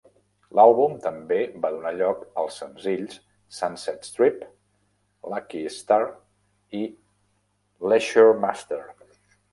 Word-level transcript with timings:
L'àlbum 0.59 0.93
també 1.01 1.35
va 1.65 1.69
donar 1.75 1.91
lloc 1.97 2.23
als 2.43 2.57
senzills 2.61 3.19
"Sunset 3.59 4.09
Strip", 4.09 4.39
"Lucky 5.35 5.61
Star" 5.77 6.01
i 6.81 6.85
"Leisuremaster". 7.93 8.85